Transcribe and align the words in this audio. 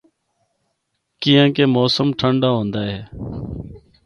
کیّانکہ 1.21 1.63
موسم 1.75 2.07
ٹھنڈا 2.19 2.49
ہوندا 2.55 2.81
اے۔ 2.89 2.99